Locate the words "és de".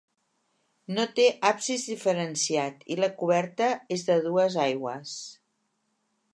3.99-4.19